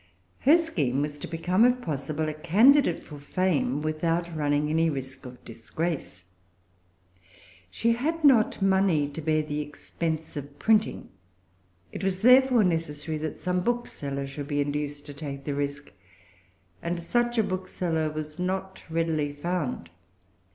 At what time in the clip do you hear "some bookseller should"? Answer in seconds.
13.37-14.47